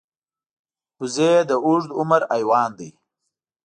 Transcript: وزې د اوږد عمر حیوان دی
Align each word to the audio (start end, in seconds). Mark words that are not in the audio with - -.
وزې 0.99 1.31
د 1.49 1.51
اوږد 1.65 1.91
عمر 1.99 2.21
حیوان 2.33 2.69
دی 2.79 2.89